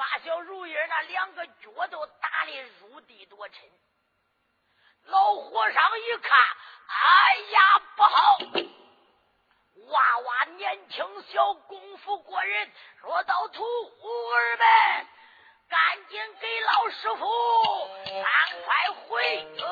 [0.00, 3.68] 把小如意那两个脚都打的入地多沉。
[5.04, 6.38] 老和尚一看，
[6.86, 8.38] 哎呀，不好！
[9.88, 12.72] 娃娃年轻小，功夫过人，
[13.02, 15.06] 说到徒儿们。
[15.68, 15.78] 赶
[16.08, 17.28] 紧给老师傅
[18.06, 18.24] 赶
[18.64, 19.66] 快回庙。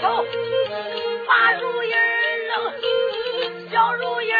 [0.00, 0.24] 头
[1.26, 1.90] 把如意
[2.48, 2.50] 扔，
[3.70, 4.30] 小如意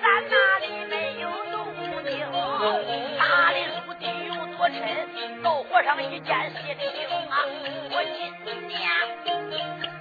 [0.00, 1.54] 在那里没有动
[2.04, 2.12] 静，
[3.18, 3.56] 大的。
[4.58, 4.78] 我趁
[5.42, 7.44] 老和尚一见心里惊啊！
[7.90, 8.22] 我今
[8.68, 8.78] 年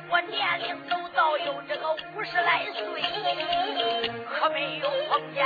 [0.08, 2.80] 我年龄都到有这个五十来岁，
[4.30, 5.44] 可没有碰见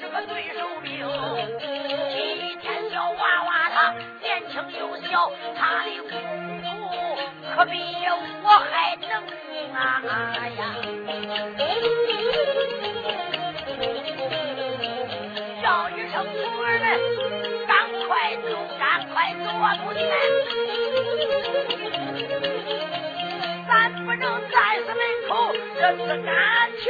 [0.00, 1.04] 这个对手兵。
[2.12, 2.14] 今
[2.60, 6.14] 天小娃娃他年轻又小，他的功
[6.60, 6.61] 夫
[7.54, 7.78] 可比
[8.42, 9.10] 我还能
[9.74, 9.78] 啊
[10.56, 10.60] 呀！
[15.62, 16.32] 叫一声徒
[16.62, 16.86] 儿们。
[18.08, 18.44] 快走，
[18.78, 20.12] 赶快走啊，徒弟们！
[23.68, 23.70] 咱
[24.04, 25.30] 不能在是门口
[25.78, 26.30] 这是感
[26.82, 26.84] 情。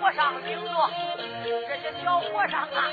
[0.00, 0.70] 和尚领着
[1.66, 2.90] 这些小和尚啊，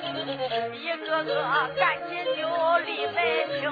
[0.73, 1.43] 一个个
[1.77, 2.41] 赶紧就
[2.79, 3.15] 离门
[3.59, 3.63] 厅，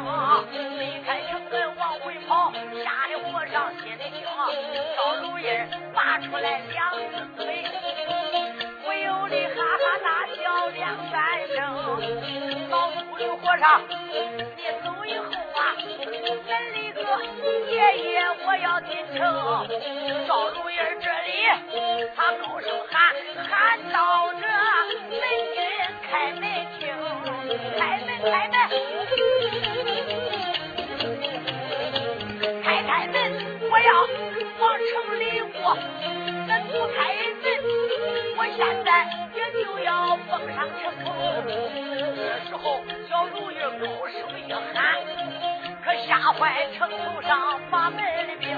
[0.79, 2.51] 离开城门往回跑。
[2.83, 4.21] 吓得和尚心里惊，
[4.95, 5.41] 小如意
[5.93, 7.65] 拔出来两只腿。
[8.83, 10.81] 不由得哈哈大笑两
[11.11, 11.57] 三声，
[12.69, 15.23] 老秃驴和尚，你走以后
[15.83, 15.87] 啊，
[16.49, 16.99] 俺李哥
[17.71, 18.11] 爷爷
[18.45, 19.19] 我要进城，
[20.27, 20.71] 赵如意
[21.01, 21.29] 这里。
[22.15, 23.13] 他高声喊，
[23.49, 23.51] 喊
[23.91, 23.97] 到
[24.33, 24.41] 这
[25.09, 25.19] 门
[25.53, 25.59] 军
[26.09, 26.41] 开门
[26.79, 26.81] 听，
[27.77, 28.55] 开门开门，
[32.63, 33.15] 开开门，
[33.69, 33.89] 我要
[34.59, 35.21] 往城里
[35.59, 35.75] 过，
[36.47, 36.97] 那不开
[37.41, 37.45] 门，
[38.37, 38.87] 我现在
[39.35, 39.89] 也就要
[40.29, 41.05] 蹦上城头。
[42.15, 42.63] 这时候，
[43.09, 44.13] 小如意高声
[44.47, 44.81] 一喊。
[46.07, 48.55] 吓坏城头上把门的兵，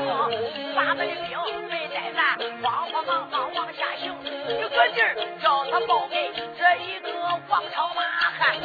[0.75, 4.13] 把门的兵没带咱，慌慌忙忙往下行，
[4.47, 7.09] 一个劲儿叫他报给这一个
[7.47, 8.01] 王朝马
[8.37, 8.55] 汉。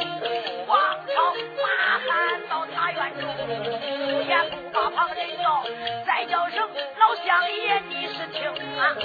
[0.67, 5.63] 王朝马汉到他院中，不言不把旁人叫，
[6.05, 6.69] 再叫声
[6.99, 8.47] 老乡爷，你是听
[8.79, 8.95] 啊？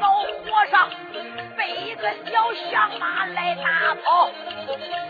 [0.00, 0.88] 老和尚
[1.56, 4.30] 被一个小响马来打跑，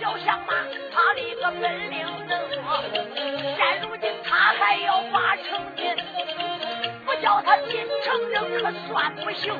[0.00, 0.54] 小响马
[0.92, 2.60] 他的个本领怎说？
[3.56, 5.96] 现如今他还要把城进，
[7.06, 9.54] 不叫他进城这可算不行。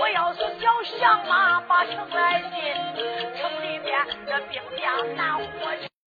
[0.00, 2.50] 我要要是小响马把城来进，
[3.36, 3.94] 城里面
[4.26, 5.72] 这兵将难活